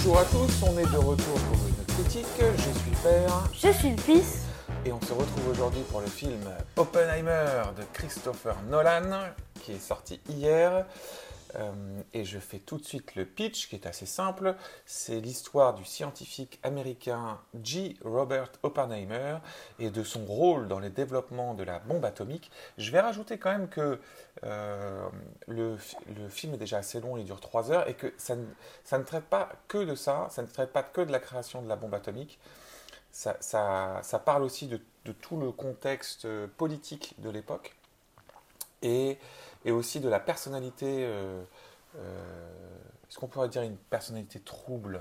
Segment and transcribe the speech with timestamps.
[0.00, 2.24] Bonjour à tous, on est de retour pour une critique.
[2.38, 4.42] Je suis Père Je suis le fils.
[4.86, 6.38] et on se retrouve aujourd'hui pour le film
[6.76, 9.24] Oppenheimer de Christopher Nolan
[9.60, 10.86] qui est sorti hier.
[11.56, 14.54] Euh, et je fais tout de suite le pitch qui est assez simple.
[14.86, 17.96] C'est l'histoire du scientifique américain G.
[18.04, 19.38] Robert Oppenheimer
[19.78, 22.50] et de son rôle dans le développement de la bombe atomique.
[22.76, 23.98] Je vais rajouter quand même que
[24.44, 25.08] euh,
[25.46, 28.36] le, fi- le film est déjà assez long, il dure 3 heures et que ça
[28.36, 31.68] ne, traite pas que de ça, ça ne traite pas que de la création de
[31.68, 32.38] la bombe atomique.
[33.10, 37.74] Ça, parle aussi de, de tout le contexte euh, politique de l'époque
[38.82, 39.18] et,
[39.64, 41.42] et aussi de la personnalité, euh,
[41.96, 42.76] euh,
[43.08, 45.00] est-ce qu'on pourrait dire une personnalité trouble,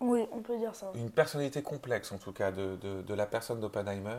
[0.00, 0.90] Oui, on peut dire ça.
[0.94, 4.16] une personnalité complexe en tout cas de, de- de la personne d'Oppenheimer.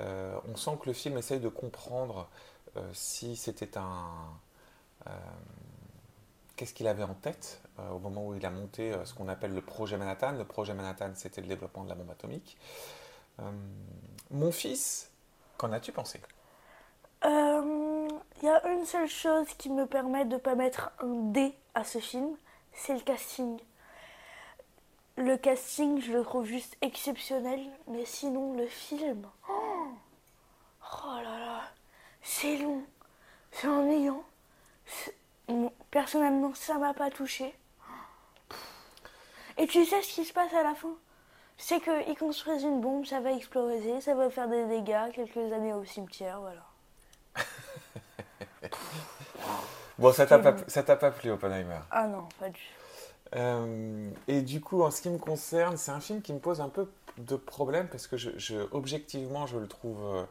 [0.00, 2.28] Euh, on sent que le film essaye de comprendre
[2.92, 4.06] si c'était un...
[6.56, 9.28] Qu'est-ce qu'il avait en tête euh, au moment où il a monté euh, ce qu'on
[9.28, 10.32] appelle le projet Manhattan.
[10.32, 12.56] Le projet Manhattan, c'était le développement de la bombe atomique.
[13.40, 13.50] Euh,
[14.32, 15.10] mon fils,
[15.56, 16.20] qu'en as-tu pensé?
[17.24, 18.08] Euh,
[18.40, 21.52] Il y a une seule chose qui me permet de ne pas mettre un D
[21.74, 22.36] à ce film,
[22.72, 23.58] c'est le casting.
[25.16, 29.88] Le casting, je le trouve juste exceptionnel, mais sinon le film, oh,
[31.16, 31.62] là là,
[32.22, 32.84] c'est long,
[33.50, 34.22] c'est ennuyant.
[35.90, 37.52] Personnellement, ça m'a pas touché.
[39.56, 40.94] Et tu sais ce qui se passe à la fin?
[41.56, 45.74] C'est qu'ils construisent une bombe, ça va exploser, ça va faire des dégâts, quelques années
[45.74, 46.67] au cimetière, voilà.
[49.98, 51.80] Bon, ça t'a pas, ça t'a pas plu, Oppenheimer.
[51.90, 52.60] Ah non, pas du
[53.36, 56.60] Euh, et du coup, en ce qui me concerne, c'est un film qui me pose
[56.60, 56.88] un peu
[57.18, 60.24] de problème parce que je, je- objectivement, je le trouve, euh,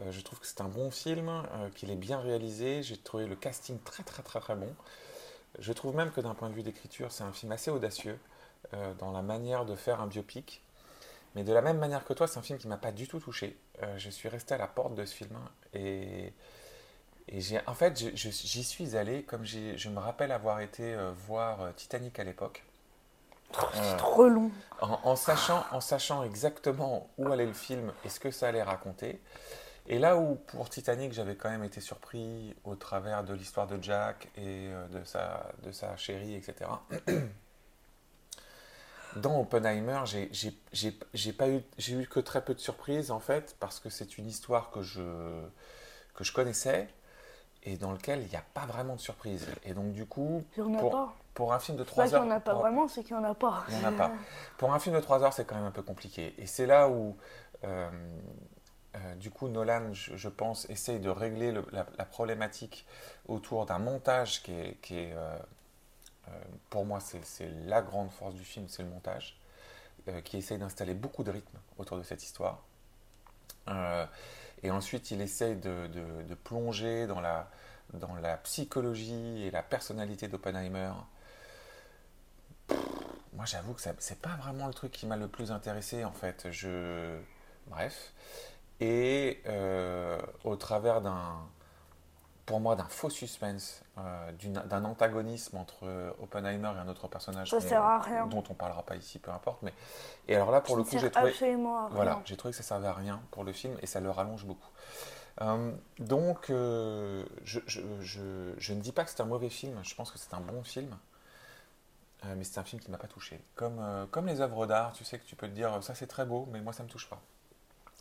[0.00, 2.82] euh, je trouve que c'est un bon film, euh, qu'il est bien réalisé.
[2.82, 4.74] J'ai trouvé le casting très très très très bon.
[5.58, 8.18] Je trouve même que d'un point de vue d'écriture, c'est un film assez audacieux
[9.00, 10.62] dans la manière de faire un biopic.
[11.34, 13.20] Mais de la même manière que toi, c'est un film qui m'a pas du tout
[13.20, 13.56] touché.
[13.98, 15.38] Je suis resté à la porte de ce film
[15.74, 16.32] et
[17.28, 21.72] et en fait, j'y suis allé comme je me rappelle avoir été euh, voir euh,
[21.72, 22.64] Titanic à l'époque,
[23.74, 24.50] C'est trop long.
[24.80, 28.62] en, en sachant, en sachant exactement où allait le film et ce que ça allait
[28.62, 29.20] raconter.
[29.88, 33.82] Et là où pour Titanic, j'avais quand même été surpris au travers de l'histoire de
[33.82, 36.70] Jack et euh, de sa, de sa chérie, etc.
[39.16, 43.78] Dans Oppenheimer, j'ai, pas eu, j'ai eu que très peu de surprises en fait, parce
[43.78, 45.02] que c'est une histoire que je,
[46.14, 46.88] que je connaissais
[47.64, 49.46] et dans lequel il n'y a pas vraiment de surprise.
[49.64, 50.62] Et donc du coup, Il
[51.34, 52.24] pour, un film de C'est 3 pas qu'il heures...
[52.24, 53.64] n'y en a pas pour- vraiment, c'est qu'il n'y en a pas.
[53.68, 54.12] il n'y en a pas.
[54.58, 56.34] Pour un film de 3 heures, c'est quand même un peu compliqué.
[56.38, 57.16] Et c'est là où,
[57.64, 57.90] euh,
[58.96, 62.86] euh, du coup, Nolan, je, je pense, essaye de régler le- la, la problématique
[63.28, 65.38] autour d'un montage qui est, qui est, euh,
[66.70, 69.38] pour moi, c'est la grande force du film, c'est le montage,
[70.24, 72.58] qui essaye d'installer beaucoup de rythme autour de cette histoire.
[74.62, 77.50] Et ensuite, il essaye de, de- plonger dans la,
[77.94, 80.92] dans la psychologie et la personnalité d'Oppenheimer.
[83.34, 86.48] Moi, j'avoue que c'est pas vraiment le truc qui m'a le plus intéressé, en fait.
[86.50, 87.18] Je...
[87.66, 88.12] Bref.
[88.80, 91.46] Et euh, au travers d'un,
[92.46, 97.58] pour moi, d'un faux suspense, euh, d'un antagonisme entre Oppenheimer et un autre personnage Ça
[97.58, 98.26] qu'on- sert à rien.
[98.26, 99.62] dont on parlera pas ici, peu importe.
[99.62, 99.72] Mais...
[100.28, 101.30] Et alors là, pour Ça le coup, j'ai trouvé...
[101.30, 101.94] absolument à rien.
[101.94, 104.44] Voilà, j'ai trouvé que ça servait à rien pour le film et ça le rallonge
[104.44, 104.68] beaucoup.
[105.40, 109.78] Euh, donc, euh, je, je- je- je ne dis pas que c'est un mauvais film,
[109.82, 110.96] je pense que c'est un bon film,
[112.24, 113.42] Euh, mais c'est un film qui m'a pas touché.
[113.56, 116.06] Comme, euh, comme les œuvres d'art, tu sais que tu peux te dire ça c'est
[116.06, 117.20] très beau, mais moi ça me touche pas.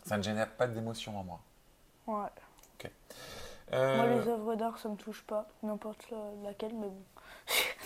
[0.05, 1.39] Ça ne génère pas d'émotion en moi.
[2.05, 2.29] Ouais.
[3.73, 5.47] Euh, Moi, les œuvres d'art, ça me touche pas.
[5.63, 6.17] N'importe la-
[6.49, 7.03] laquelle, mais bon.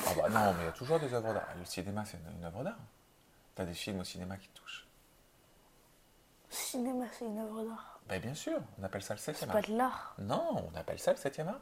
[0.07, 1.47] ah bah non, mais il y a toujours des œuvres d'art.
[1.59, 2.77] Le cinéma, c'est une, une œuvre d'art.
[3.55, 4.87] Tu as des films au cinéma qui te touchent.
[6.49, 7.99] Cinéma, c'est une œuvre d'art.
[8.07, 10.15] Ben bien sûr, on appelle ça le C'est 7 pas de l'art.
[10.19, 11.59] Non, on appelle ça le 7 art.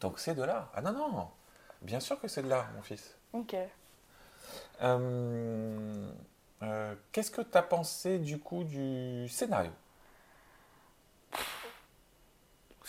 [0.00, 0.70] Donc c'est de l'art.
[0.74, 1.30] Ah non, non,
[1.82, 3.16] bien sûr que c'est de l'art, mon fils.
[3.32, 3.56] Ok.
[4.82, 6.10] Euh,
[6.62, 9.70] euh, Qu'est-ce que tu as pensé du coup du scénario?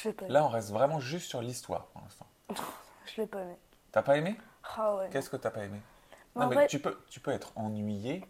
[0.06, 0.34] Je l'ai pas aimé.
[0.34, 2.28] Là, on reste vraiment juste sur l'histoire pour l'instant.
[3.06, 3.56] Je l'ai pas aimé.
[3.92, 4.38] T'as pas aimé?
[4.78, 5.10] Ah ouais.
[5.12, 5.82] Qu'est-ce que t'as pas aimé?
[6.36, 8.24] Mais Non, en mais vrai- tu, peux, tu peux être ennuyé,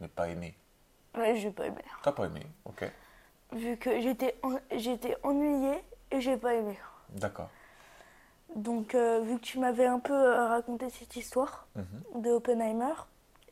[0.00, 0.56] mais pas aimé.
[1.14, 1.82] Ouais, j'ai pas aimé.
[2.02, 2.90] T'as pas aimé, ok.
[3.52, 6.76] Vu que j'étais en- j'étais ennuyée et j'ai pas aimé.
[7.10, 7.50] D'accord.
[8.54, 12.22] Donc, euh, vu que tu m'avais un peu euh, raconté cette histoire Mhm.
[12.22, 12.94] de Oppenheimer,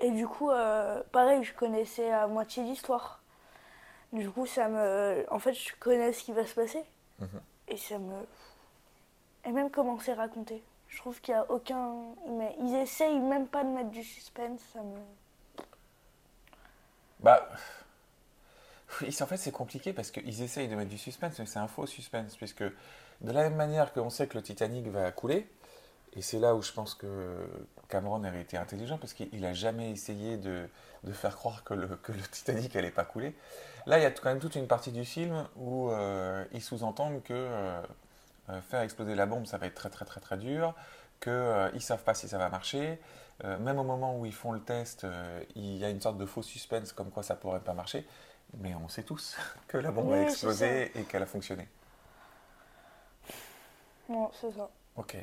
[0.00, 3.22] et du coup, euh, pareil, je connaissais à moitié l'histoire.
[4.12, 5.24] Du coup, ça me.
[5.30, 6.84] En fait, je connais ce qui va se passer.
[7.19, 7.40] Mhm.
[7.69, 8.26] Et ça me.
[9.44, 10.62] Et même comment c'est raconté.
[10.88, 11.94] Je trouve qu'il n'y a aucun.
[12.28, 14.61] Mais ils essayent même pas de mettre du suspense.
[14.72, 14.99] Ça me...
[17.20, 17.49] Bah.
[19.00, 21.66] Oui, en fait, c'est compliqué parce qu'ils essayent de mettre du suspense, mais c'est un
[21.66, 22.37] faux suspense.
[22.37, 25.50] Puisque, de la même manière qu'on sait que le Titanic va couler,
[26.16, 27.06] et c'est là où je pense que
[27.88, 30.69] Cameron avait été intelligent, parce qu'il n'a jamais essayé de,
[31.05, 33.34] de, faire croire que le, que le Titanic n'allait pas couler.
[33.87, 37.22] Là, il y a quand même toute une partie du film où euh, ils sous-entendent
[37.22, 37.82] que euh,
[38.49, 40.75] euh, faire exploser la bombe, ça va être très très très très dur,
[41.20, 42.99] qu'ils ne savent pas si ça va marcher.
[43.43, 45.06] même au moment où ils font le test,
[45.55, 48.06] il y a une sorte de faux suspense comme quoi ça pourrait pas marcher.
[48.58, 49.37] Mais on sait tous
[49.69, 51.69] que la bombe a explosé et qu'elle a fonctionné.
[54.08, 54.69] Non, c'est ça.
[54.96, 55.16] Ok.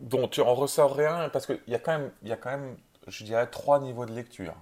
[0.00, 2.76] Donc tu en ressors rien parce qu'il y, a quand même, y a quand même,
[3.06, 4.54] je dirais, trois niveaux de lecture.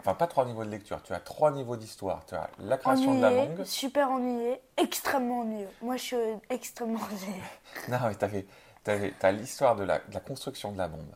[0.00, 2.26] Enfin, pas trois niveaux de lecture, tu as trois niveaux d'histoire.
[2.26, 3.64] Tu as la création de la bombe.
[3.64, 5.68] Super ennuyé, extrêmement ennuyeux.
[5.80, 6.16] Moi, je suis
[6.50, 7.42] extrêmement ennuyé.
[7.88, 7.98] non,
[8.32, 8.44] mais
[8.84, 8.90] tu
[9.26, 11.14] as, l'histoire de la, construction de la bombe,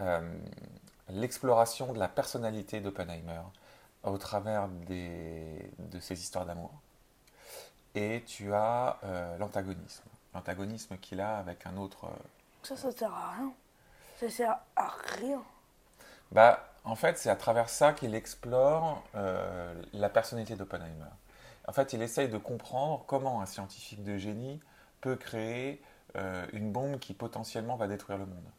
[0.00, 0.20] euh,
[1.08, 3.40] l'exploration de la personnalité d'Oppenheimer
[4.04, 6.72] au travers des, de ses histoires d'amour.
[7.94, 10.09] Et tu as euh, l'antagonisme.
[10.34, 12.04] L'antagonisme qu'il a avec un autre.
[12.04, 12.16] Euh,
[12.62, 13.52] ça, ça sert à rien.
[14.18, 14.88] Ça sert à
[15.18, 15.42] rien.
[16.32, 21.10] Bah, en fait, c'est à travers ça qu'il explore euh, la personnalité d'Oppenheimer.
[21.66, 24.60] En fait, il essaye de comprendre comment un scientifique de génie
[25.00, 25.82] peut créer
[26.16, 28.50] euh, une bombe qui potentiellement va détruire le monde.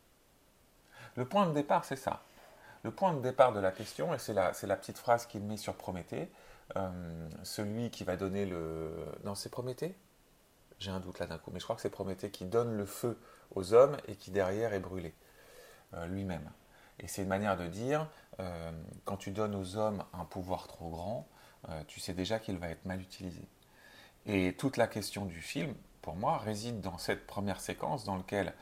[1.16, 2.22] Le point de départ, c'est ça.
[2.84, 5.58] Le point de départ de la question, et c'est la, la, petite phrase qu'il met
[5.58, 6.32] sur Prométhée,
[6.78, 8.92] euh, celui qui va donner le...
[9.24, 9.96] Non, c'est Prométhée?
[10.82, 12.86] J'ai un doute là d'un coup, mais je crois que c'est Prométhée qui donne le
[12.86, 13.18] feu
[13.56, 15.14] aux hommes et qui derrière est brûlé
[16.08, 16.50] lui-même.
[17.02, 18.08] Et c'est une manière de dire,
[18.40, 18.72] euh,
[19.06, 21.28] quand tu donnes aux hommes un pouvoir trop grand,
[21.70, 23.42] euh, tu sais déjà qu'il va être mal utilisé.
[24.26, 28.54] Et toute la question du film, pour moi, réside dans cette première séquence dans laquelle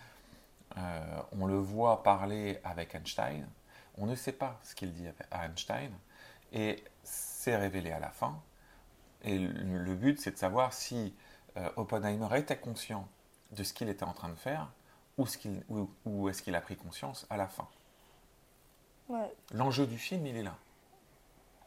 [0.78, 3.48] euh, on le voit parler avec Einstein.
[3.98, 5.92] On ne sait pas ce qu'il dit à Einstein.
[6.54, 8.42] Et c'est révélé à la fin.
[9.24, 11.14] Et le but, c'est de savoir si
[11.76, 13.08] Oppenheimer était conscient
[13.52, 14.70] de ce qu'il était en train de faire
[15.18, 15.26] ou,
[16.06, 17.68] ou est-ce qu'il a pris conscience à la fin.
[19.52, 20.56] L'enjeu du film, il est là.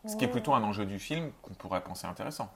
[0.07, 2.53] Ce qui est plutôt un enjeu du film qu'on pourrait penser intéressant.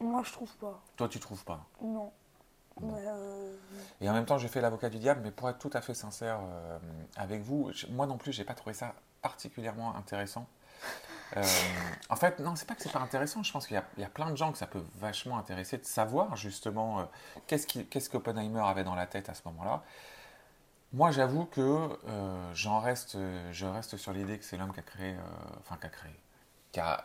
[0.00, 0.80] Moi, je trouve pas.
[0.96, 2.12] Toi, tu trouves pas Non.
[2.82, 3.56] Euh,
[4.00, 5.94] Et en même temps, j'ai fait l'avocat du diable, mais pour être tout à fait
[5.94, 6.78] sincère euh,
[7.16, 10.46] avec vous, moi non plus, j'ai pas trouvé ça particulièrement intéressant.
[11.36, 11.42] Euh,
[12.08, 13.42] en fait, non, c'est pas que c'est pas intéressant.
[13.42, 16.36] Je pense qu'il y, a plein de gens que ça peut vachement intéresser de savoir
[16.36, 17.08] justement
[17.46, 19.82] qu'est-ce qu'Oppenheimer avait dans la tête à ce moment-là.
[20.94, 23.18] Moi, j'avoue que euh, j'en reste,
[23.50, 25.18] je reste sur l'idée que c'est l'homme qui a créé, euh,
[25.58, 26.12] enfin qui a créé,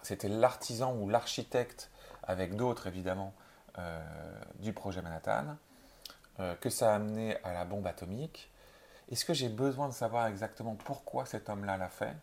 [0.03, 1.89] c'était l'artisan ou l'architecte
[2.21, 3.33] avec d'autres évidemment
[3.79, 3.99] euh,
[4.59, 5.57] du projet Manhattan,
[6.61, 8.51] que ça a amené à la bombe atomique.
[9.11, 12.15] Est-ce que j'ai besoin de savoir exactement pourquoi cet homme-là l'a fait?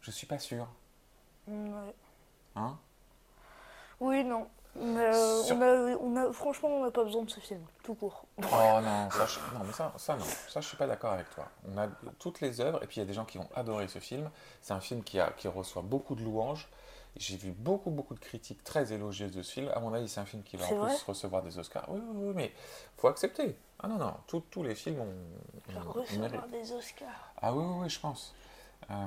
[0.00, 0.68] Je suis pas sûr.
[1.48, 1.94] Ouais.
[2.56, 2.78] Hein?
[4.00, 4.46] Oui, non.
[4.78, 8.24] Euh, on a, franchement, on n'a pas besoin de ce film, tout court.
[8.38, 11.28] Oh non, ça, je, non, mais ça, ça, non, ça, je suis pas d'accord avec
[11.30, 11.46] toi.
[11.70, 11.88] On a
[12.18, 14.30] toutes les œuvres, et puis il y a des gens qui vont adorer ce film.
[14.62, 16.68] C'est un film qui, a, qui reçoit beaucoup de louanges.
[17.16, 19.70] J'ai vu beaucoup, beaucoup de critiques très élogieuses de ce film.
[19.74, 21.84] À mon avis, c'est un film qui va en plus recevoir des Oscars.
[21.88, 22.52] Oui, oui, oui, mais
[22.96, 23.54] faut accepter.
[23.78, 25.82] Ah non, non, tous les films ont.
[25.90, 27.34] recevoir des Oscars.
[27.42, 28.34] Ah oui, oui, oui je pense.
[28.90, 29.06] Euh,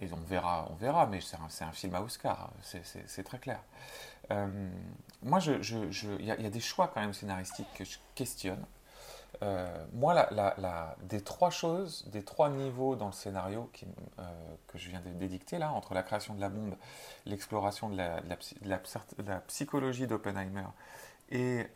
[0.00, 3.60] et on verra, on verra, mais c'est un, un, film à Oscar, c'est très clair.
[4.30, 4.46] Euh,
[5.22, 8.64] moi, il je, je, y, y, a des choix quand même scénaristiques que je questionne.
[9.42, 13.86] Euh, moi, la, la, des trois choses, des trois niveaux dans le scénario qui,
[14.18, 14.22] euh,
[14.66, 16.74] que je viens d'édicter, là, entre la création de la bombe,
[17.26, 18.20] l'exploration de la,
[18.64, 20.66] la, psychologie d'Oppenheimer
[21.30, 21.66] et,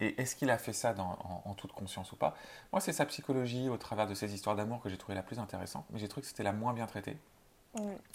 [0.00, 2.34] et est-ce qu'il a fait ça dans, en, toute conscience ou pas?
[2.72, 5.38] Moi, c'est sa psychologie au travers de ses histoires d'amour que j'ai trouvé la plus
[5.38, 7.16] intéressante, mais j'ai trouvé que c'était la moins bien traitée,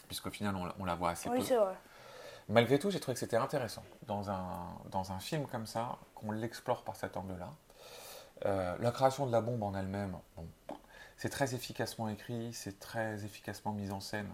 [0.07, 1.45] puisqu'au final, on, la voit assez oui, peu.
[1.45, 1.75] c'est vrai.
[2.49, 6.31] Malgré tout, j'ai trouvé que c'était intéressant dans un, dans un film comme ça, qu'on
[6.31, 7.53] l'explore par cet angle-là.
[8.45, 10.47] Euh, la création de la bombe en elle-même, bon,
[11.17, 14.33] c'est très efficacement écrit, c'est très efficacement mis en scène.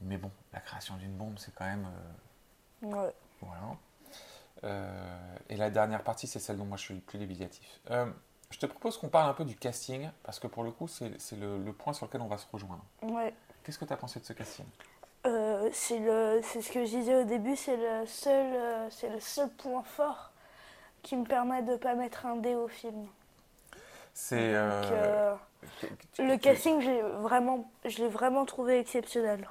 [0.00, 1.86] Mais bon, la création d'une bombe, c'est quand même.
[2.84, 3.14] Euh, ouais.
[3.40, 3.76] Voilà.
[4.64, 7.80] Euh, et la dernière partie, c'est celle dont moi je suis le plus débitatif.
[7.88, 11.10] je te propose qu'on parle un peu du casting, parce que pour le coup, c'est
[11.36, 12.84] le, le, point sur lequel on va se rejoindre.
[13.02, 13.34] Ouais.
[13.64, 14.66] Qu'est-ce que tu as pensé de ce casting?
[15.26, 15.98] Euh, c'est
[16.62, 20.30] ce que je disais au début c'est le seul euh, c'est le seul point fort
[21.02, 23.06] qui me permet de pas mettre un dé au film
[24.14, 25.34] c'est euh,
[26.18, 29.46] le casting j'ai vraiment je l'ai vraiment trouvé exceptionnel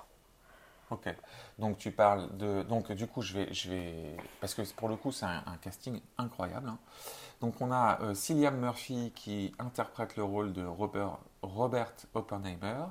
[0.92, 1.14] Ok.
[1.60, 2.64] Donc tu parles de.
[2.64, 5.58] Donc du coup, je vais, je vais, parce que pour le coup, c'est un, un
[5.62, 6.70] casting incroyable.
[6.70, 6.80] hein.
[7.42, 12.86] Donc on a euh, Cillian Murphy qui interprète le rôle de Robert, Robert Oppenheimer.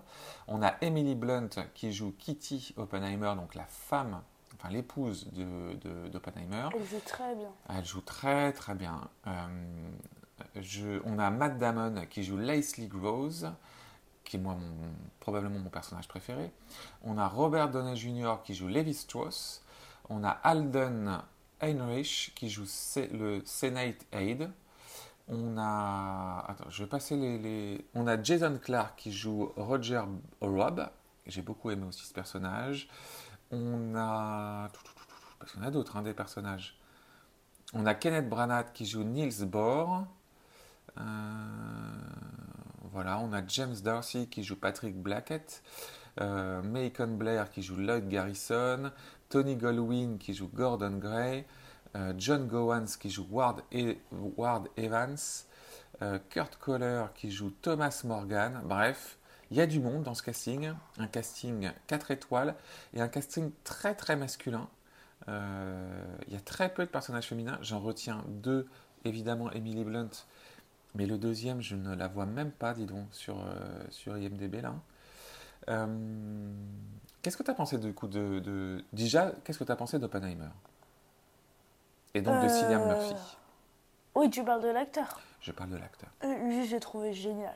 [0.47, 4.23] On a Emily Blunt qui joue Kitty Oppenheimer, donc la femme,
[4.55, 6.69] enfin l'épouse de- de- d'Oppenheimer.
[6.75, 7.51] Elle joue très bien.
[7.69, 9.01] Elle joue très très bien.
[9.27, 9.91] Euh,
[10.57, 13.53] je- on a Matt Damon qui joue Leslie Groves,
[14.29, 14.43] qui est
[15.21, 16.53] probablement mon personnage préféré.
[17.03, 18.37] On a Robert Downey Jr.
[18.45, 19.65] qui joue Levi Strauss.
[20.11, 21.23] On a Alden
[21.61, 22.67] Heinrich qui joue
[23.13, 24.51] le Senate Aide.
[25.29, 26.45] On a.
[26.47, 30.03] Attends, je vais passer les, On a Jason Clark qui joue Roger
[30.41, 30.89] Robb.
[31.27, 32.89] J'ai beaucoup aimé aussi ce personnage.
[33.51, 34.69] On a.
[35.39, 36.79] Parce en a d'autres, hein, des personnages.
[37.73, 40.07] On a Kenneth Branagh qui joue Niels Bohr.
[40.99, 41.03] Euh,
[42.93, 45.63] voilà, on a James Darcy qui joue Patrick Blackett.
[46.21, 48.91] Euh, Macon Blair qui joue Lloyd Garrison.
[49.29, 51.47] Tony Goldwyn qui joue Gordon Gray.
[51.97, 53.97] euh, John Gowans qui joue Ward, E-
[54.77, 55.17] Evans.
[56.03, 58.61] euh, Kurt Kohler qui joue Thomas Morgan.
[58.65, 59.19] Bref,
[59.51, 60.73] il y a du monde dans ce casting.
[60.99, 62.55] Un casting 4 étoiles
[62.95, 64.69] et un casting très très masculin.
[65.29, 67.59] Euh, il y a très peu de personnages féminins.
[67.63, 68.67] J'en retiens deux,
[69.05, 70.11] évidemment Emily Blunt,
[70.95, 74.61] mais le deuxième, je ne la vois même pas, dis donc, sur, euh, sur IMDB
[74.63, 74.75] là.
[75.69, 75.87] Euh,
[77.23, 79.99] qu'est-ce que tu as pensé du coup de, de- Déjà, qu'est-ce que tu as pensé
[79.99, 80.49] d'Oppenheimer?
[82.15, 83.15] Et donc de Cillian Euh, Murphy.
[84.15, 85.21] Oui, tu parles de l'acteur.
[85.41, 86.09] Je parle de l'acteur.
[86.23, 87.55] Lui, j'ai trouvé génial.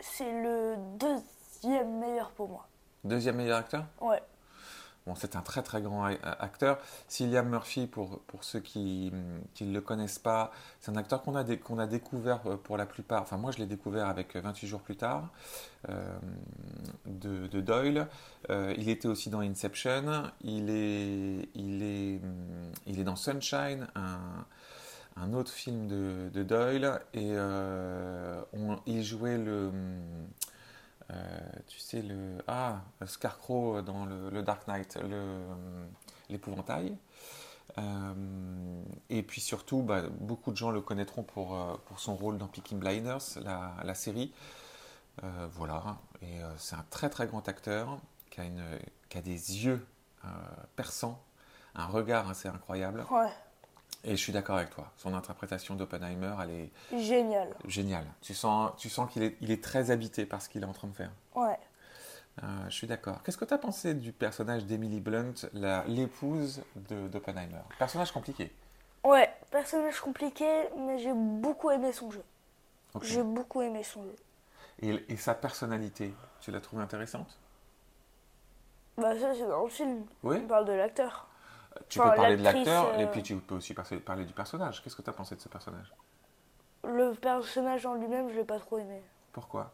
[0.00, 2.66] C'est le deuxième meilleur pour moi.
[3.04, 3.84] Deuxième meilleur acteur?
[4.00, 4.22] Ouais.
[5.06, 6.78] Bon, c'est un très très grand acteur.
[7.08, 9.10] Cillian Murphy, pour, pour ceux qui
[9.60, 12.86] ne le connaissent pas, c'est un acteur qu'on a, qu'on a découvert euh, pour la
[12.86, 13.22] plupart.
[13.22, 15.30] Enfin, moi je l'ai découvert avec 28 jours plus tard
[15.88, 16.18] euh,
[17.06, 18.08] de, de Doyle.
[18.50, 20.24] Euh, il était aussi dans Inception.
[20.42, 22.20] Il est, il est,
[22.86, 24.46] il est dans Sunshine, un,
[25.16, 27.00] un autre film de, de Doyle.
[27.14, 28.42] Et euh,
[28.86, 29.70] il jouait le.
[31.10, 32.38] Euh, tu sais, le.
[32.46, 35.86] Ah, Scarecrow dans le, Dark Knight, euh,
[36.28, 36.96] l'épouvantail.
[37.78, 42.48] Euh, et puis surtout, bah, beaucoup de gens le connaîtront pour, pour son rôle dans
[42.48, 44.32] Peaky Blinders, la, série.
[45.52, 47.98] Voilà, et c'est un très très grand acteur
[48.30, 48.64] qui a, une,
[49.10, 49.86] qui a des yeux
[50.76, 51.22] perçants,
[51.74, 53.04] un regard assez incroyable.
[53.10, 53.28] Ouais.
[54.02, 57.54] Et je suis d'accord avec toi, son interprétation d'Oppenheimer, elle est Génial.
[57.66, 58.06] géniale.
[58.22, 60.72] Tu sens, tu sens qu'il est, il est très habité par ce qu'il est en
[60.72, 61.10] train de faire.
[61.34, 61.58] Ouais.
[62.42, 63.22] Euh, je suis d'accord.
[63.22, 67.60] Qu'est-ce que tu as pensé du personnage d'Emily Blunt, la- l'épouse de- d'Oppenheimer?
[67.78, 68.50] Personnage compliqué.
[69.04, 70.46] Ouais, personnage compliqué,
[70.78, 72.24] mais j'ai beaucoup aimé son jeu.
[73.02, 74.16] J'ai beaucoup aimé son jeu.
[74.80, 77.38] Et, et sa personnalité, tu l'as trouvée intéressante?
[78.96, 80.04] Bah ça c'est dans le film.
[80.22, 81.26] Oui On parle de l'acteur.
[81.88, 84.82] Tu Enfin, peux parler de l'acteur, et euh, puis tu peux aussi parler du personnage.
[84.82, 85.92] Qu'est-ce que tu as pensé de ce personnage?
[86.84, 89.02] Le personnage en lui-même, je l'ai pas trop aimé.
[89.32, 89.72] Pourquoi?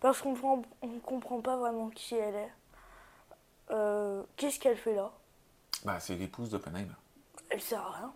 [0.00, 2.52] Parce qu'on comprend, on comprend pas vraiment qui elle est.
[3.70, 5.10] Euh, Qu'est-ce qu'elle fait là?
[5.84, 6.94] Bah, c'est l'épouse d'Oppenheimer.
[7.50, 8.12] Elle sert à rien.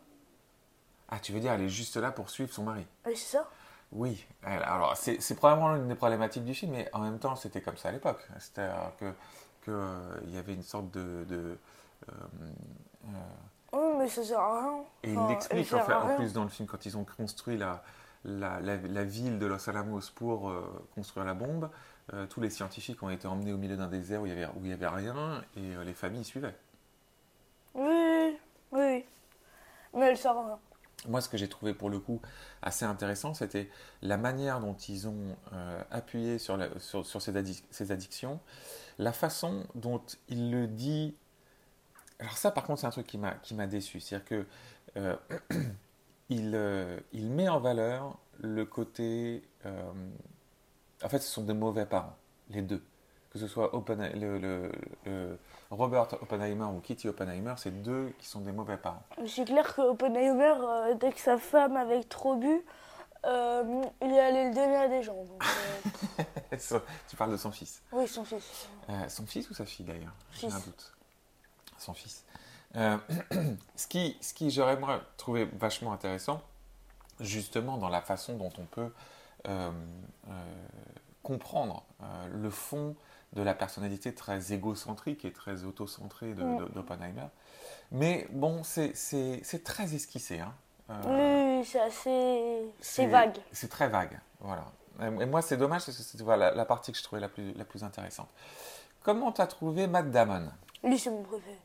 [1.09, 2.87] Ah, tu veux dire, elle est juste là pour suivre son mari?
[3.07, 3.49] C'est ça
[3.93, 7.77] Oui, alors c'est probablement une des problématiques du film, mais en même temps c'était comme
[7.79, 8.27] ça à l'époque.
[8.39, 9.13] C'est-à-dire que
[9.63, 11.25] que, euh, y avait une sorte de...
[11.29, 11.59] de,
[13.73, 14.85] Oui, mais ça sert à rien.
[15.03, 17.57] et il Enfin, l'explique en, fait, en plus dans le film quand ils ont construit
[17.59, 17.83] la,
[18.25, 21.69] la, la- la ville de Los Alamos pour euh, construire la bombe.
[22.15, 24.53] euh, tous les scientifiques ont été emmenés au milieu d'un désert où il n'y avait,
[24.57, 26.57] où il y avait rien et euh, les familles suivaient.
[27.75, 28.39] Oui,
[28.73, 29.05] oui.
[29.95, 30.59] Mais elle sert à rien.
[31.07, 32.21] Moi, ce que j'ai trouvé pour le coup
[32.63, 33.71] assez intéressant, c'était
[34.03, 38.41] la manière dont ils ont euh, appuyé sur, sur, sur ces, addic- ces addictions,
[38.99, 41.15] la façon dont il le dit.
[42.21, 44.47] Alors ça, par contre, c'est un truc qui m'a qui m'a déçu, c'est-à-dire que
[44.97, 45.17] euh,
[46.29, 49.43] il, euh, il met en valeur le côté.
[49.67, 49.93] euh,
[51.03, 52.17] en fait, ce sont de mauvais parents,
[52.51, 52.83] les deux.
[53.31, 54.73] Que ce soit Oppen- le, le-
[55.05, 55.39] le
[55.71, 59.03] Robert Oppenheimer ou Kitty Oppenheimer, c'est deux qui sont des mauvais parents.
[59.27, 60.55] C'est clair que Oppenheimer,
[60.99, 62.63] dès que sa femme avait trop bu,
[63.27, 65.23] euh, il est allé le donner à des gens.
[65.25, 65.43] Donc,
[66.19, 66.55] euh,
[67.09, 67.83] tu parles de son fils.
[67.93, 68.69] oui, son fils.
[68.89, 70.15] Euh, son fils ou sa fille d'ailleurs?
[70.33, 70.95] J'ai un doute.
[71.79, 72.25] Son fils.
[72.77, 72.99] Euh,
[73.77, 74.79] ce qui, ce qui j'aurais
[75.17, 76.43] trouvé vachement intéressant,
[77.21, 78.93] justement dans la façon dont on peut
[79.49, 79.71] euh,
[80.29, 80.33] euh,
[81.23, 81.85] comprendre
[82.33, 82.95] le fond
[83.35, 86.35] de la personnalité très égocentrique et très autocentrée
[86.75, 87.27] d'Oppenheimer.
[87.93, 90.41] Mais bon, c'est c'est- c'est très esquissé.
[90.41, 90.55] Hein.
[90.89, 92.63] Oui, oui, c'est assez.
[92.81, 93.37] C'est vague.
[93.53, 94.65] C'est très vague, voilà.
[95.03, 97.53] Et moi, c'est dommage, parce que c'est voilà, la partie que je trouvais la plus,
[97.53, 98.29] la plus intéressante.
[99.03, 100.49] Comment t'as trouvé Matt Damon?
[100.83, 101.59] Lui, c'est mon préféré.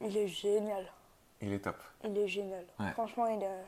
[0.00, 0.86] Il est génial.
[1.40, 1.76] Il est top.
[2.04, 2.64] Il est génial.
[2.78, 2.90] Ouais.
[2.92, 3.64] Franchement, il est,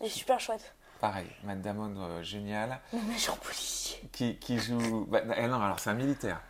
[0.00, 0.74] il est super chouette.
[1.00, 2.78] Pareil, Matt Damon, euh, génial.
[2.92, 4.00] Le méchant policier.
[4.12, 5.06] Qui, qui joue.
[5.06, 6.40] bah, eh non, alors c'est un militaire.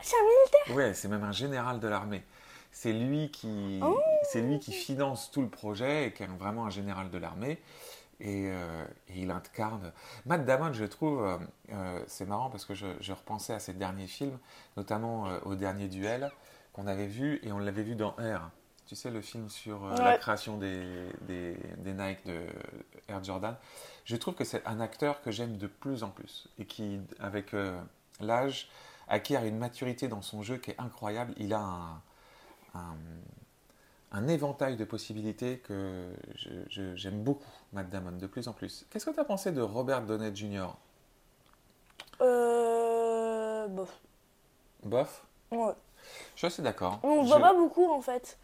[0.00, 0.76] C'est un militaire?
[0.76, 2.24] Ouais, c'est même un général de l'armée.
[2.72, 4.00] C'est lui qui, Oh.
[4.24, 7.62] c'est lui qui finance tout le projet et qui est vraiment un général de l'armée.
[8.18, 9.92] Et, euh, et il incarne.
[10.26, 11.38] Matt Damon, je trouve,
[11.70, 14.38] euh, c'est marrant parce que je, je repensais à ses derniers films,
[14.76, 16.30] notamment au dernier duel
[16.72, 18.50] qu'on avait vu et on l'avait vu dans Air.
[18.92, 20.84] Tu sais, le film sur euh, la création des,
[21.22, 22.42] des, des Nike de
[23.08, 23.56] Air Jordan.
[24.04, 27.54] Je trouve que c'est un acteur que j'aime de plus en plus et qui, avec
[27.54, 27.80] euh,
[28.20, 28.68] l'âge,
[29.08, 31.32] acquiert une maturité dans son jeu qui est incroyable.
[31.38, 32.02] Il a un,
[32.74, 32.96] un,
[34.12, 36.12] un éventail de possibilités que
[36.68, 38.84] j'aime beaucoup, Matt Damon, de plus en plus.
[38.90, 40.66] Qu'est-ce que tu as pensé de Robert Downey Jr.
[42.20, 43.66] Euh.
[43.68, 43.98] Bof.
[44.82, 45.24] Bof?
[45.50, 45.72] Ouais.
[46.34, 47.00] Je suis assez d'accord.
[47.02, 48.36] On Je- voit pas beaucoup en fait.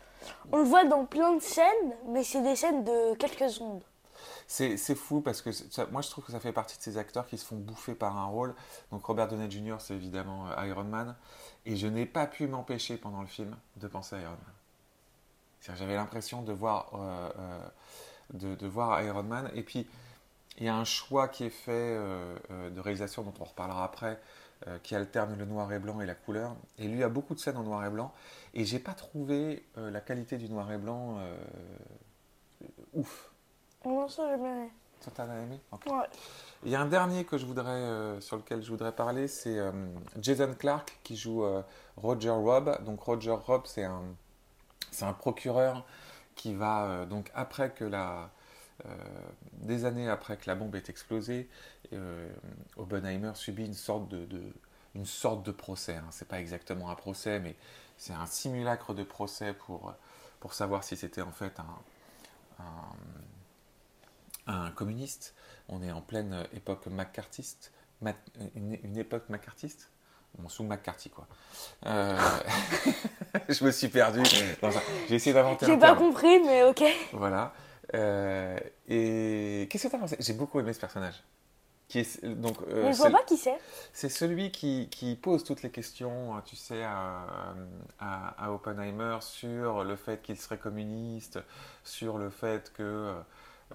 [0.53, 3.83] On le voit dans plein de scènes, mais c'est des scènes de quelques secondes.
[4.47, 5.51] C'est fou parce que
[5.91, 8.17] moi je trouve que ça fait partie de ces acteurs qui se font bouffer par
[8.17, 8.55] un rôle.
[8.91, 9.77] Donc Robert Downey Jr.
[9.79, 11.15] c'est évidemment euh, Iron Man.
[11.67, 15.77] Et je n'ai pas pu m'empêcher pendant le film de penser à Iron Man.
[15.77, 19.51] J'avais l'impression de voir, euh, euh, de, voir Iron Man.
[19.55, 19.87] Et puis
[20.57, 21.95] il y a un choix qui est fait
[22.49, 24.19] de réalisation dont on reparlera après,
[24.67, 26.57] euh, qui alterne le noir et blanc et la couleur.
[26.79, 28.13] Et lui a beaucoup de scènes en noir et blanc.
[28.55, 31.37] Et j'ai pas trouvé euh, la qualité du noir et blanc euh,
[32.93, 33.31] ouf.
[33.85, 34.71] Non, ça j'ai bien aimé.
[34.99, 35.61] Ça t'as aimé?
[35.87, 36.07] Ouais.
[36.65, 39.61] Il y a un dernier que je voudrais, sur lequel je voudrais parler, c'est
[40.21, 41.45] Jason Clark qui joue
[41.97, 42.85] Roger Robb.
[42.85, 44.03] Donc Roger Robb, c'est un,
[44.91, 45.87] c'est un procureur
[46.35, 48.31] qui va donc après que la,
[48.87, 48.89] euh,
[49.53, 51.49] des années après que la bombe est explosée,
[51.93, 52.29] euh,
[52.77, 54.53] Oppenheimer subit une sorte de, de-
[54.95, 55.97] une sorte de procès.
[55.97, 56.07] Hein.
[56.11, 57.57] C'est pas exactement un procès, mais
[57.97, 59.93] c'est un simulacre de procès pour,
[60.41, 61.53] pour savoir si c'était en fait
[62.61, 62.65] un,
[64.47, 65.35] un, un communiste.
[65.69, 68.15] On est en pleine époque macartiste, Ma-
[68.55, 69.91] une, une époque macartiste.
[70.39, 71.27] Bon, sous McCarthy, quoi.
[71.87, 72.17] Euh,
[73.49, 74.23] je me suis perdu.
[75.09, 75.99] J'ai essayé d'inventer un J'ai pas terme.
[75.99, 76.85] compris, mais ok.
[77.13, 77.53] Voilà.
[77.95, 80.17] Euh, et qu'est-ce que tu as pensé?
[80.21, 81.23] J'ai beaucoup aimé ce personnage.
[81.89, 83.61] Qui est, donc, euh, mais je vois c'est- pas qui c'est?
[83.93, 87.55] c'est celui qui, qui pose toutes les questions, euh, tu sais, à,
[88.01, 91.39] à, à Oppenheimer sur le fait qu'il serait communiste,
[91.85, 93.15] sur le fait que.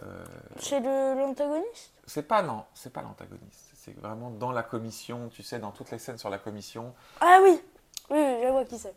[0.04, 0.26] euh,
[0.58, 1.94] C'est le- l'antagoniste?
[2.06, 3.72] c'est pas, non, c'est pas l'antagoniste.
[3.76, 6.94] C'est vraiment dans la commission, tu sais, dans toutes les scènes sur la commission.
[7.22, 7.60] Ah oui
[8.12, 8.94] Oui, oui, je vois qui c'est.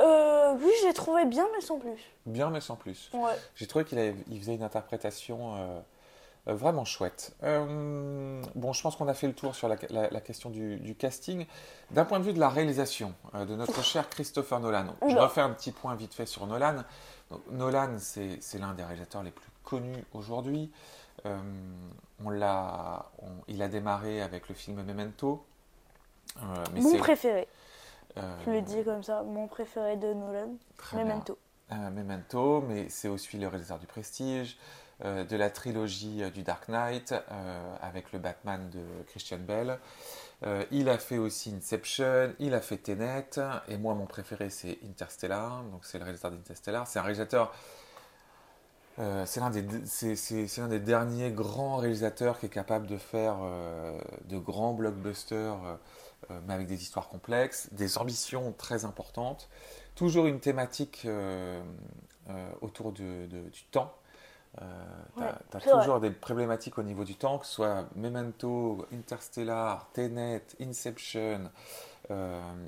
[0.00, 2.00] Euh, oui, j'ai trouvé bien, mais sans plus.
[2.26, 3.10] Bien, mais sans plus.
[3.12, 3.32] Ouais.
[3.54, 5.80] J'ai trouvé qu'il avait- il faisait une interprétation euh,
[6.48, 7.34] euh, vraiment chouette.
[7.42, 10.76] Euh, bon, je pense qu'on a fait le tour sur la, la- la question du,
[10.76, 11.46] du casting.
[11.90, 15.50] D'un point de vue de la réalisation de notre cher Christopher Nolan, je refais un
[15.50, 16.84] petit point vite fait sur Nolan.
[17.30, 20.70] Donc, Nolan, c'est c'est l'un des réalisateurs les plus connus aujourd'hui.
[22.24, 25.44] On l'a, on- il a démarré avec le film Memento.
[26.72, 27.48] Mais Mon c'est- préféré.
[28.18, 30.56] Euh, Je le dis comme ça, mon préféré de Nolan.
[30.92, 31.38] Memento.
[31.72, 34.58] Euh, Memento, mais c'est aussi le réalisateur du Prestige,
[35.04, 37.14] euh, de la trilogie du Dark Knight
[37.80, 39.38] avec le Batman de Christian.
[40.44, 44.78] Euh, il a fait aussi Inception, il a fait Tenet, et moi mon préféré c'est
[44.88, 46.86] Interstellar, donc c'est le réalisateur d'Interstellar.
[46.86, 47.52] C'est un réalisateur,
[48.98, 54.38] euh, c'est l'un des, des derniers grands réalisateurs qui est capable de faire euh, de
[54.38, 55.56] grands blockbusters,
[56.30, 59.48] euh, mais avec des histoires complexes, des ambitions très importantes
[59.94, 61.08] toujours une thématique
[62.60, 63.92] autour de- de- du temps.
[64.56, 64.66] Tu
[65.56, 71.50] as, toujours des problématiques au niveau du temps, que ce soit Memento, Interstellar, Tenet, Inception,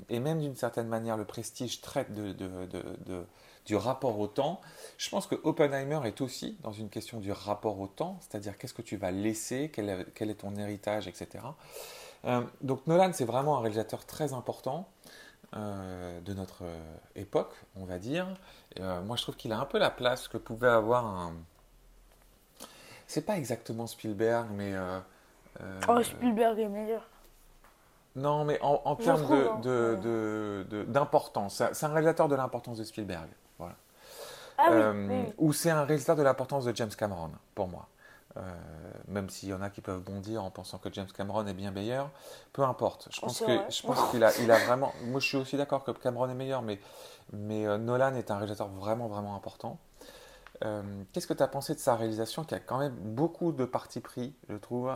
[0.09, 3.25] et même d'une certaine manière le prestige traite de- de-
[3.71, 4.59] du rapport au temps.
[4.97, 8.73] Je pense que Oppenheimer est aussi dans une question du rapport au temps, c'est-à-dire qu'est-ce
[8.73, 11.27] que tu vas laisser, quel est, quel est ton héritage, etc.
[12.25, 14.89] Euh, donc Nolan, c'est vraiment un réalisateur très important
[15.55, 18.27] euh, de notre euh, époque, on va dire.
[18.81, 21.33] Euh, moi, je trouve qu'il a un peu la place que pouvait avoir un.
[23.07, 24.73] C'est pas exactement Spielberg, mais.
[25.87, 27.03] Oh, Spielberg est meilleur.
[28.17, 31.55] non, mais en, termes de- hein, de- de- de- d'importance.
[31.55, 33.29] C'est c'est un réalisateur de l'importance de Spielberg.
[34.71, 35.33] Ah Euh, oui, oui.
[35.37, 37.87] Ou c'est un réalisateur de l'importance de James Cameron, pour moi.
[38.37, 38.41] Euh,
[39.07, 41.71] même s'il y en a qui peuvent bondir en pensant que James Cameron est bien
[41.71, 42.09] meilleur,
[42.53, 43.09] peu importe.
[43.11, 44.93] Je Oh, pense qu'il a, il a vraiment.
[45.03, 46.79] Moi, je suis aussi d'accord que Cameron est meilleur, mais
[47.33, 49.79] mais euh, Nolan est un réalisateur vraiment vraiment important.
[50.65, 53.65] Euh, Qu'est-ce que tu as pensé de sa réalisation qui a quand même beaucoup de
[53.65, 54.91] partis pris, je trouve,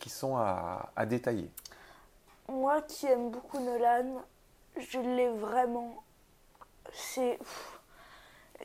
[0.00, 1.50] qui sont à, à détailler?
[2.48, 4.22] Moi qui aime beaucoup Nolan,
[4.76, 6.02] je l'ai vraiment.
[6.92, 7.38] C'est.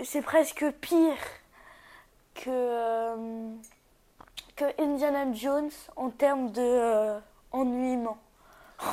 [0.04, 1.18] C'est presque pire
[2.36, 2.50] que.
[2.50, 3.56] euh,
[4.56, 7.20] que Indiana Jones en termes de euh,
[7.54, 8.18] ennuiement.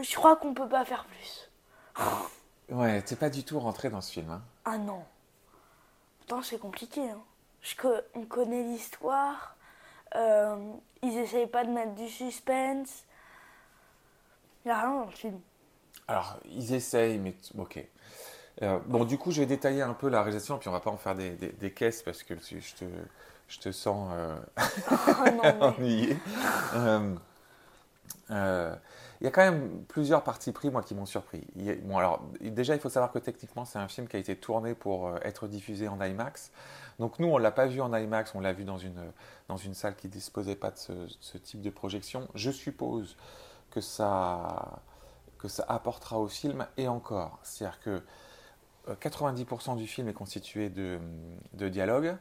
[0.00, 1.50] je crois qu'on peut pas faire plus.
[2.70, 4.30] Ouais, t'es pas du tout rentré dans ce film.
[4.30, 4.42] Hein.
[4.64, 5.04] Ah non.
[6.20, 7.10] Putain, c'est compliqué.
[7.10, 7.20] Hein.
[7.62, 7.74] Je
[8.14, 9.56] on connaît l'histoire.
[10.14, 10.72] euh,
[11.02, 13.02] ils essayent pas de mettre du suspense.
[14.64, 15.40] Il a rien dans le film.
[16.08, 17.84] Alors, ils essayent, mais ok.
[18.62, 20.90] Euh, bon, du coup, je vais détailler un peu la réalisation, puis on va pas
[20.90, 22.84] en faire des, des- des caisses parce que je te,
[23.48, 24.36] je te sens euh,
[25.20, 26.16] Oh ennuyé.
[26.74, 27.14] Euh,
[28.30, 28.74] euh,
[29.20, 31.44] Il y a quand même plusieurs parties pris, moi, qui m'ont surpris.
[31.66, 34.36] A- bon, alors, déjà, il faut savoir que techniquement, c'est un film qui a été
[34.36, 36.50] tourné pour être diffusé en IMAX.
[37.00, 39.00] Donc, nous, on l'a pas vu en IMAX, on l'a vu dans une,
[39.48, 42.28] dans une salle qui disposait pas de ce, ce type de projection.
[42.34, 43.16] Je suppose
[43.70, 44.80] que ça,
[45.38, 47.38] que ça apportera au film, et encore.
[47.42, 48.02] C'est-à-dire que
[48.88, 50.98] euh, 90% du film est constitué de,
[51.54, 52.16] de dialogues,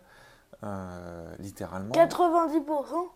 [0.64, 1.94] euh, littéralement.
[1.94, 3.10] 90%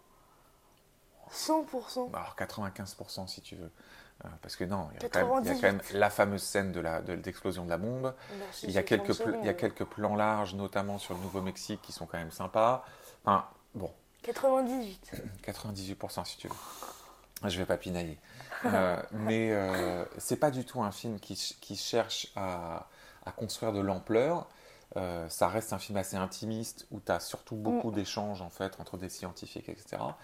[1.32, 3.72] 100% Alors 95% si tu veux.
[4.26, 5.98] Euh, parce que non, il y, a quand même, il y a quand même 98.
[5.98, 8.14] la fameuse scène de la- de l'explosion de, la bombe.
[8.38, 11.16] Merci, Il y, a quelques 30 pl- il y a quelques plans larges, notamment sur
[11.16, 12.86] le Nouveau-Mexique, qui sont quand même sympas.
[13.26, 13.92] Enfin, bon,
[14.24, 15.12] 98.
[15.44, 16.54] 98% si tu veux.
[17.46, 18.20] Je vais pas pinailler.
[18.74, 22.88] Euh, mais euh, c'est pas du tout un film qui, ch- qui cherche à,
[23.26, 24.48] à construire de l'ampleur.
[24.98, 28.80] Euh, ça reste un film assez intimiste où tu as surtout beaucoup d'échanges en fait
[28.80, 30.18] entre des scientifiques, etc.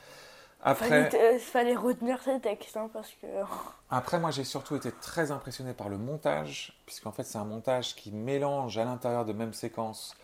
[0.71, 3.27] Fallait, Après, euh, fallait retenir ces textes hein, parce que.
[3.89, 7.95] après, moi j'ai surtout été très impressionné par le montage, puisqu'en fait c'est un montage
[7.95, 10.15] qui mélange à l'intérieur de même séquence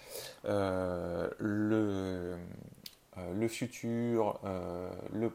[1.40, 2.38] le,
[3.34, 5.32] le futur, euh, le,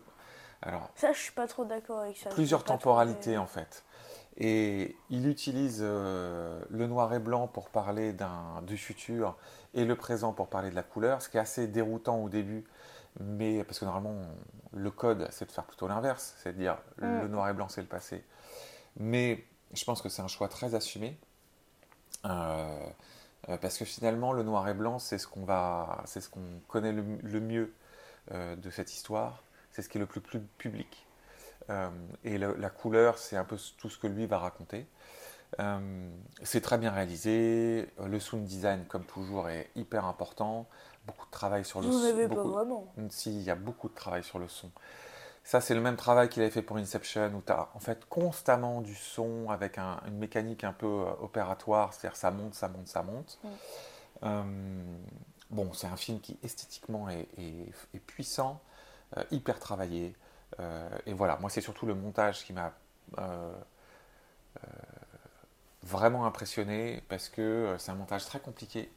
[0.63, 2.31] alors Ça, je suis pas trop d'accord avec ça.
[2.31, 3.85] plusieurs temporalités en fait.
[4.41, 8.15] Et il utilise euh, le noir et blanc pour parler
[8.63, 9.37] du futur
[9.75, 12.65] et le présent pour parler de la couleur, ce qui est assez déroutant au début,
[13.21, 16.79] mais parce que normalement on- le code c'est de faire plutôt l'inverse, c'est de dire
[16.99, 17.23] Mm.
[17.23, 18.25] le noir et blanc c'est le passé.
[18.97, 19.45] Mais
[19.75, 21.19] je pense que c'est un choix très assumé.
[22.25, 22.87] euh,
[23.49, 26.61] euh, parce que finalement le noir et blanc c'est ce qu'on va c'est ce qu'on
[26.69, 27.73] connaît le, le mieux
[28.33, 29.43] euh, de cette histoire
[29.79, 31.05] c'est ce qui est le plus, plus public
[31.71, 31.91] Euh,
[32.25, 34.87] et le- la couleur c'est un peu tout ce que lui va raconter
[35.61, 36.11] Euh,
[36.43, 40.67] c'est très bien réalisé le sound design comme toujours est hyper important
[41.07, 42.87] beaucoup de travail sur le Vous n'avez son pas beaucoup- vraiment.
[43.11, 44.71] si, il y a beaucoup de travail sur le son.
[45.45, 48.05] Ça, c'est le même travail qu'il avait fait pour Inception, où tu as en fait
[48.11, 52.69] constamment du son avec un- une mécanique un peu euh, opératoire, c'est-à-dire ça monte, ça
[52.69, 53.39] monte, ça monte.
[53.43, 53.49] Mm.
[54.25, 54.97] Euh,
[55.51, 58.61] bon, c'est un film qui esthétiquement est, est- est puissant,
[59.31, 60.15] hyper travaillé.
[60.61, 62.73] Euh, et voilà, moi, c'est surtout le montage qui m'a
[63.19, 63.53] euh,
[64.57, 64.69] euh,
[65.83, 68.91] vraiment impressionné, parce que euh, c'est un montage très compliqué,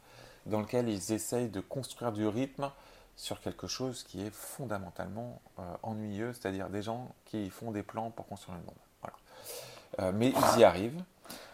[0.45, 2.71] dans lequel ils essayent de construire du rythme
[3.15, 8.09] sur quelque chose qui est fondamentalement euh, ennuyeux, c'est-à-dire des gens qui font des plans
[8.09, 8.57] pour construire.
[9.01, 9.17] Voilà.
[9.99, 11.03] Euh, mais ils y arrivent.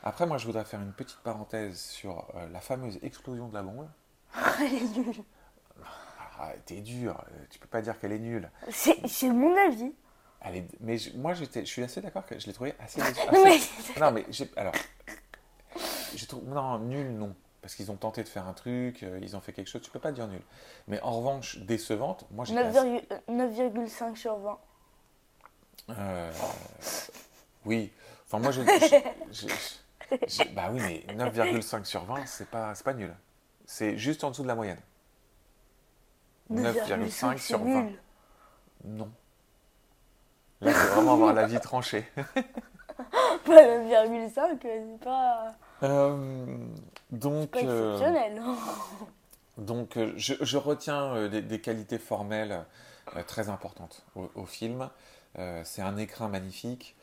[0.04, 3.64] Après, moi, je voudrais faire une petite parenthèse sur euh, la fameuse explosion de la
[3.64, 3.88] bombe.
[6.40, 6.52] Nulle.
[6.56, 8.50] Ah, t'es dur, euh, tu peux pas dire qu'elle est nulle.
[8.70, 9.94] C'est mon avis.
[10.42, 10.68] Elle est...
[10.82, 13.00] Mais je- moi, je suis assez d'accord que je l'ai trouvée assez.
[13.34, 14.50] Non, mais- assez- Non, mais j'ai.
[14.56, 14.74] Alors.
[16.16, 16.46] J'ai trouvé.
[16.48, 17.36] Non, nul, non.
[17.62, 19.92] Parce qu'ils ont tenté de faire un truc, euh, ils ont fait quelque chose, tu
[19.92, 20.42] peux pas dire nul.
[20.88, 24.60] Mais en revanche, décevante, moi assez- 9,5 9,5 sur 20.
[25.90, 26.32] Euh,
[27.66, 27.92] oui.
[28.26, 28.62] Enfin, moi, je.
[28.62, 33.14] je- je- je- bah oui, mais 9,5 sur 20, c'est pas, c'est pas nul.
[33.66, 34.80] C'est juste en dessous de la moyenne.
[36.52, 37.82] 9,5 sur c'est 20.
[37.84, 38.00] nul.
[38.86, 39.12] Non.
[40.62, 42.06] Là, c'est vraiment avoir la vie tranchée.
[43.46, 46.58] Pas 9,5, c'est pas, Euh,
[47.12, 48.42] donc, pas euh, exceptionnel.
[49.58, 52.66] donc euh, je, je retiens euh, des, des qualités formelles
[53.28, 54.90] très importantes au, au film.
[55.64, 56.96] C'est un écrin magnifique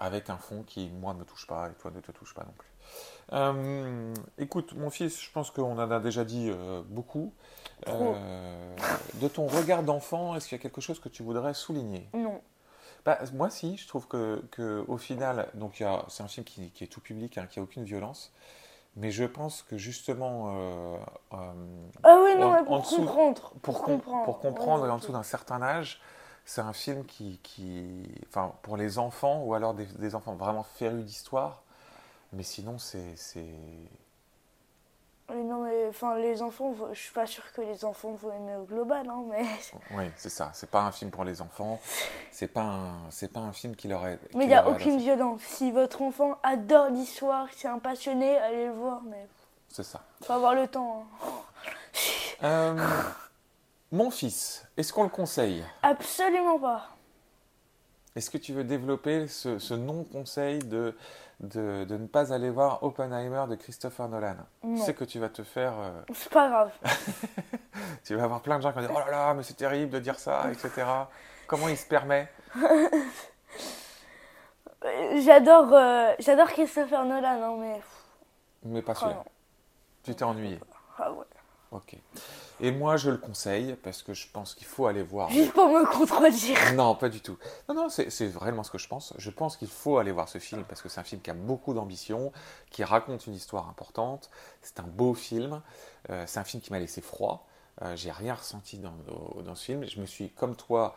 [0.00, 2.44] avec un fond qui, moi, ne me touche pas et toi ne te touche pas
[2.44, 4.12] non plus.
[4.38, 6.50] Écoute, mon fils, je pense qu'on en a déjà dit
[6.88, 7.32] beaucoup.
[7.86, 8.76] Euh,
[9.14, 12.08] de ton regard d'enfant, est-ce qu'il y a quelque chose que tu voudrais souligner?
[12.12, 12.40] Non.
[13.04, 16.84] Bah, moi, si, je trouve que, que au final, donc c'est un film qui, qui
[16.84, 18.32] est tout public, hein, qui a aucune violence,
[18.96, 20.96] mais je pense que justement, euh,
[21.32, 21.52] euh,
[22.02, 23.52] Ah oui, non, En- mais en pour dessous- comprendre.
[23.62, 26.00] pour, com- pour comprendre et en dessous d'un certain âge,
[26.44, 30.64] c'est un film qui, qui, enfin, pour les enfants ou alors des, des enfants vraiment
[30.64, 31.62] férus d'histoire,
[32.32, 33.14] mais sinon c'est,
[35.30, 38.56] Mais non, mais enfin, les enfants, je suis pas sûre que les enfants vont aimer
[38.56, 39.44] au global, hein, mais.
[39.96, 40.50] Oui, c'est ça.
[40.54, 41.78] C'est pas un film pour les enfants.
[42.32, 44.18] C'est pas un, c'est pas un film qui leur est.
[44.34, 45.04] Mais il n'y a aucune adressé.
[45.04, 45.40] violence.
[45.42, 49.26] Si votre enfant adore l'histoire, c'est un passionné, allez le voir, mais
[49.68, 50.02] C'est ça.
[50.22, 51.04] faut avoir le temps.
[51.22, 51.28] hein.
[52.44, 52.76] Euh,
[53.90, 55.64] mon fils, est-ce qu'on le conseille?
[55.82, 56.86] Absolument pas.
[58.14, 60.96] Est-ce que tu veux développer ce, ce non-conseil de,
[61.40, 64.76] de, de ne pas aller voir Oppenheimer de Christopher Nolan Non.
[64.76, 65.72] Tu sais que tu vas te faire.
[65.78, 66.72] euh, C'est pas grave.
[68.04, 69.92] tu vas avoir plein de gens qui vont dire Oh là là, mais c'est terrible
[69.92, 70.84] de dire ça, etc.
[71.46, 72.28] Comment il se permet?
[75.24, 77.80] J'adore euh, j'adore Christopher Nolan, hein, mais.
[78.64, 79.16] Mais pas celui-là.
[79.16, 79.24] non.
[80.04, 80.60] Tu t'es ennuyé.
[80.98, 81.24] Ah ouais.
[81.70, 81.96] Ok.
[82.60, 85.28] Et moi, je le conseille parce que je pense qu'il faut aller voir.
[85.30, 86.56] Juste pour me contredire.
[86.74, 87.36] Non, pas du tout.
[87.68, 89.12] Non, non, c'est vraiment ce que je pense.
[89.18, 91.34] Je pense qu'il faut aller voir ce film parce que c'est un film qui a
[91.34, 92.32] beaucoup d'ambition,
[92.70, 94.30] qui raconte une histoire importante.
[94.62, 95.60] C'est un beau film.
[96.10, 97.46] Euh, c'est un film qui m'a laissé froid.
[97.82, 99.86] Euh, J'ai rien ressenti dans, dans- dans ce film.
[99.86, 100.96] Je me suis, comme toi,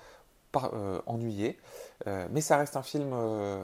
[0.54, 1.60] par- euh, ennuyé.
[2.06, 3.14] Mais ça reste un film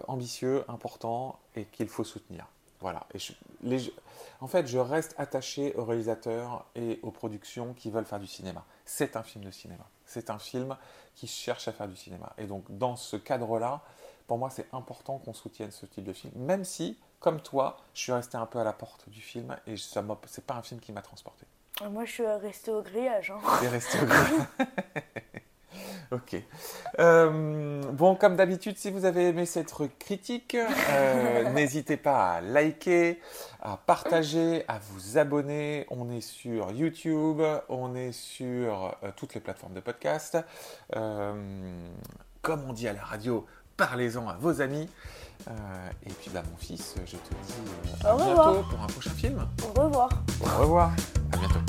[0.08, 2.46] ambitieux, important et qu'il faut soutenir.
[2.80, 3.06] Voilà.
[3.14, 3.92] Et je- les-
[4.40, 8.64] en fait, je reste attaché aux réalisateurs et aux productions qui veulent faire du cinéma.
[8.86, 9.86] C'est un film de cinéma.
[10.06, 10.78] C'est un film
[11.16, 12.32] qui cherche à faire du cinéma.
[12.38, 13.82] Et donc, dans ce cadre-là,
[14.28, 18.02] pour moi, c'est important qu'on soutienne ce type de film, même si, comme toi, je
[18.02, 20.62] suis resté un peu à la porte du film et ça m'a- c'est pas un
[20.62, 21.46] film qui m'a transporté.
[21.90, 23.32] Moi, je suis restée au grillage.
[23.32, 23.40] Hein.
[23.62, 24.48] T'es resté au grillage.
[26.12, 26.42] Ok.
[27.00, 33.20] Euh, bon, comme d'habitude, si vous avez aimé cette critique, euh, n'hésitez pas à liker,
[33.62, 35.86] à partager, à vous abonner.
[35.90, 40.38] On est sur YouTube, on est sur euh, toutes les plateformes de podcast.
[42.42, 44.88] Comme on dit à la radio, parlez-en à vos amis.
[46.06, 48.54] Et puis, bah, mon fils, je te dis à Au revoir.
[48.54, 49.46] bientôt pour un prochain film.
[49.76, 50.10] Au revoir.
[50.42, 50.92] Au revoir.
[51.34, 51.60] À bientôt.